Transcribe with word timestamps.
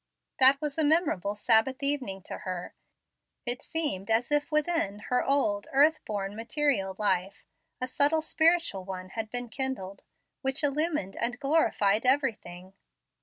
That 0.39 0.59
was 0.59 0.79
a 0.79 0.83
memorable 0.83 1.35
Sabbath 1.35 1.83
evening 1.83 2.23
to 2.23 2.39
her. 2.39 2.73
It 3.45 3.61
seemed 3.61 4.09
as 4.09 4.31
if 4.31 4.51
within 4.51 4.97
her 5.13 5.23
old, 5.23 5.67
earth 5.73 6.03
born, 6.05 6.35
material 6.35 6.95
life, 6.97 7.45
a 7.79 7.87
subtile 7.87 8.23
spiritual 8.23 8.83
one 8.83 9.09
had 9.09 9.29
been 9.29 9.47
kindled, 9.47 10.01
which 10.41 10.63
illumined 10.63 11.15
and 11.17 11.39
glorified 11.39 12.03
everything. 12.07 12.73